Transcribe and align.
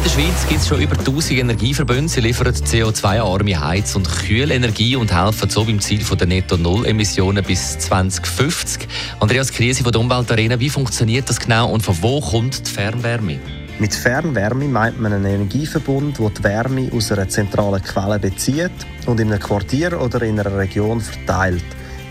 in 0.00 0.04
der 0.04 0.10
Schweiz 0.10 0.48
gibt 0.48 0.60
es 0.60 0.68
schon 0.68 0.80
über 0.80 0.98
1000 0.98 1.40
Energieverbünde. 1.40 2.08
Sie 2.08 2.20
liefern 2.22 2.54
CO2-arme 2.54 3.60
Heiz- 3.60 3.94
und 3.96 4.08
Kühlenergie 4.08 4.96
und 4.96 5.12
helfen 5.12 5.50
so 5.50 5.62
beim 5.64 5.78
Ziel 5.78 6.00
der 6.02 6.26
Netto-Null-Emissionen 6.26 7.44
bis 7.44 7.78
2050. 7.80 8.88
Andreas 9.20 9.52
Krise 9.52 9.82
von 9.82 9.92
der 9.92 10.00
Umweltarena, 10.00 10.58
wie 10.58 10.70
funktioniert 10.70 11.28
das 11.28 11.38
genau 11.38 11.70
und 11.70 11.82
von 11.82 11.96
wo 12.00 12.20
kommt 12.20 12.66
die 12.66 12.70
Fernwärme? 12.70 13.40
Mit 13.78 13.94
Fernwärme 13.94 14.68
meint 14.68 14.98
man 14.98 15.12
einen 15.12 15.26
Energieverbund, 15.26 16.18
der 16.18 16.30
die 16.30 16.44
Wärme 16.44 16.90
aus 16.94 17.12
einer 17.12 17.28
zentralen 17.28 17.82
Quelle 17.82 18.18
bezieht 18.18 18.70
und 19.04 19.20
in 19.20 19.30
einem 19.30 19.40
Quartier 19.40 20.00
oder 20.00 20.22
in 20.22 20.40
einer 20.40 20.56
Region 20.56 21.02
verteilt. 21.02 21.64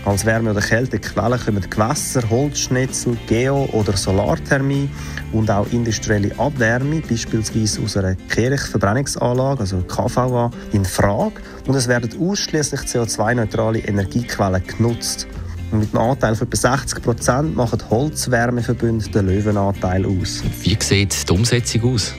Als 0.04 0.24
Wärme- 0.24 0.52
oder 0.52 0.62
Kältequellen 0.62 1.38
kommen 1.38 1.68
Gewässer, 1.68 2.28
Holzschnitzel, 2.30 3.18
Geo- 3.26 3.68
oder 3.72 3.94
Solarthermie 3.96 4.88
und 5.32 5.50
auch 5.50 5.70
industrielle 5.72 6.32
Abwärme, 6.38 7.02
beispielsweise 7.02 7.82
aus 7.82 7.98
einer 7.98 8.14
Kirchverbrennungsanlage, 8.14 9.60
also 9.60 9.82
KVA, 9.82 10.50
in 10.72 10.86
Frage. 10.86 11.34
Und 11.66 11.74
es 11.74 11.86
werden 11.86 12.10
ausschließlich 12.18 12.80
CO2-neutrale 12.80 13.80
Energiequellen 13.80 14.66
genutzt. 14.66 15.26
Und 15.70 15.80
mit 15.80 15.94
einem 15.94 16.10
Anteil 16.10 16.34
von 16.34 16.48
etwa 16.48 16.56
60 16.56 17.02
Prozent 17.02 17.56
machen 17.56 17.78
Holzwärmeverbünde 17.90 19.10
den 19.10 19.26
Löwenanteil 19.26 20.06
aus. 20.06 20.42
Wie 20.62 20.76
sieht 20.80 21.28
die 21.28 21.32
Umsetzung 21.32 21.94
aus? 21.94 22.14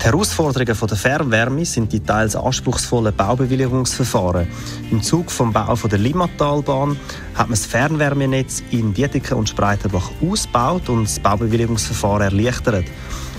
Die 0.00 0.04
Herausforderungen 0.04 0.66
der 0.66 0.96
Fernwärme 0.96 1.64
sind 1.64 1.92
die 1.92 2.00
teils 2.00 2.36
anspruchsvollen 2.36 3.14
Baubewilligungsverfahren. 3.14 4.46
Im 4.90 5.02
Zug 5.02 5.30
vom 5.30 5.52
Bau 5.52 5.74
der 5.74 5.98
Limmatalbahn 5.98 6.98
hat 7.34 7.48
man 7.48 7.50
das 7.50 7.66
Fernwärmenetz 7.66 8.62
in 8.70 8.92
Dietiken 8.92 9.38
und 9.38 9.48
Spreitenbach 9.48 10.10
ausgebaut 10.22 10.88
und 10.88 11.04
das 11.04 11.18
Baubewilligungsverfahren 11.18 12.22
erleichtert. 12.22 12.84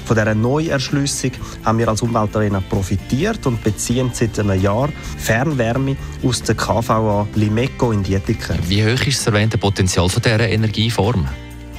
Von 0.06 0.16
dieser 0.16 0.36
Neuerschließung 0.36 1.32
haben 1.64 1.80
wir 1.80 1.88
als 1.88 2.04
Umweltarena 2.04 2.62
profitiert 2.70 3.46
und 3.48 3.64
beziehen 3.64 4.12
seit 4.14 4.40
einem 4.40 4.62
Jahr 4.62 4.90
Fernwärme 5.18 5.98
aus 6.24 6.44
der 6.44 6.56
KVA 6.56 7.28
Limeco 7.36 7.92
in 7.92 8.04
Dietiken. 8.04 8.58
Wie 8.68 8.84
hoch 8.84 9.06
ist 9.08 9.20
das 9.20 9.28
erwähnte 9.28 9.58
Potenzial 9.58 10.08
dieser 10.08 10.48
Energieform? 10.48 11.28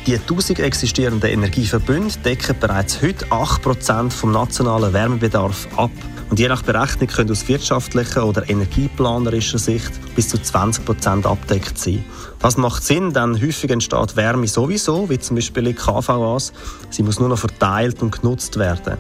Die 0.07 0.17
1000 0.17 0.61
existierenden 0.61 1.29
Energieverbünde 1.29 2.15
decken 2.25 2.55
bereits 2.61 3.03
heute 3.03 3.27
8% 3.27 4.13
vom 4.13 4.31
nationalen 4.31 4.93
Wärmebedarf 4.93 5.67
ab. 5.77 5.91
Und 6.31 6.39
je 6.39 6.47
nach 6.47 6.63
Berechnung 6.63 7.09
können 7.09 7.33
aus 7.33 7.49
wirtschaftlicher 7.49 8.25
oder 8.25 8.49
energieplanerischer 8.49 9.59
Sicht 9.59 9.91
bis 10.15 10.29
zu 10.29 10.37
20% 10.37 11.27
abdeckt 11.27 11.77
sein. 11.77 12.05
Das 12.39 12.57
macht 12.57 12.85
Sinn, 12.85 13.15
denn 13.15 13.35
häufig 13.35 13.69
entsteht 13.71 14.15
Wärme 14.15 14.47
sowieso, 14.47 15.11
wie 15.11 15.19
zum 15.19 15.35
Beispiel 15.35 15.67
in 15.67 15.75
KVAs. 15.75 16.53
Sie 16.91 17.03
muss 17.03 17.19
nur 17.19 17.29
noch 17.29 17.39
verteilt 17.39 18.01
und 18.01 18.21
genutzt 18.23 18.61
werden. 18.61 18.99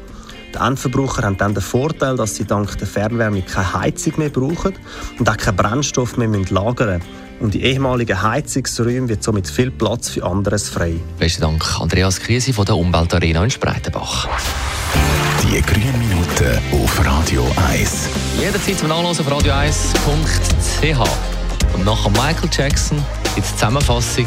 Die 0.56 0.62
Endverbraucher 0.62 1.22
haben 1.22 1.36
dann 1.36 1.52
den 1.52 1.62
Vorteil, 1.62 2.16
dass 2.16 2.36
sie 2.36 2.46
dank 2.46 2.78
der 2.78 2.86
Fernwärme 2.86 3.42
keine 3.42 3.74
Heizung 3.74 4.14
mehr 4.16 4.30
brauchen 4.30 4.72
und 5.18 5.28
auch 5.28 5.36
keinen 5.36 5.56
Brennstoff 5.56 6.16
mehr 6.16 6.28
lagern 6.28 6.98
müssen. 6.98 7.26
Und 7.40 7.52
die 7.52 7.62
ehemaligen 7.62 8.22
Heizungsräume 8.22 9.10
wird 9.10 9.22
somit 9.22 9.48
viel 9.48 9.70
Platz 9.70 10.08
für 10.08 10.24
anderes 10.24 10.70
frei. 10.70 10.94
Besten 11.18 11.42
Dank, 11.42 11.78
Andreas 11.78 12.20
Krise 12.20 12.54
von 12.54 12.64
der 12.64 12.76
Umweltarena 12.76 13.44
in 13.44 13.50
Spreitenbach. 13.50 14.28
Die 15.42 15.60
grünen 15.60 15.98
Minuten 15.98 16.58
auf 16.72 17.04
Radio 17.04 17.46
1. 17.68 18.08
Jederzeit 18.40 18.78
zum 18.78 18.88
Nachlesen 18.88 19.26
auf 19.26 19.32
radio1.ch. 19.32 21.08
Und 21.74 21.84
nachher 21.84 22.10
Michael 22.10 22.48
Jackson 22.50 22.96
in 22.96 23.42
der 23.42 23.44
Zusammenfassung. 23.44 24.26